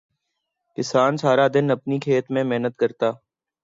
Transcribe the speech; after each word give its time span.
کسان 0.77 1.11
سارا 1.17 1.47
دن 1.53 1.65
اپنے 1.71 1.99
کھیت 1.99 2.25
میں 2.31 2.43
محنت 2.43 2.73
کرتا 2.77 3.09